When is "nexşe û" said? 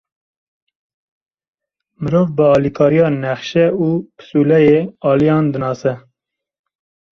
3.23-3.87